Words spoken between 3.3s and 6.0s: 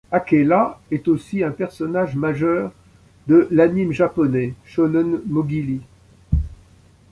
l'anime japonais Shonen Mogili.